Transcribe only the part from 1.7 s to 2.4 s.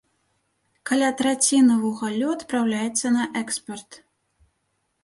вугалю